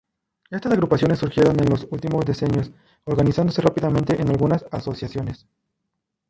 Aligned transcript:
Estas 0.49 0.73
agrupaciones 0.73 1.19
surgieron 1.19 1.59
en 1.59 1.69
los 1.69 1.87
últimos 1.91 2.25
decenios, 2.25 2.71
organizándose 3.03 3.61
rápidamente 3.61 4.19
en 4.19 4.29
algunas 4.31 4.65
asociaciones. 4.71 5.45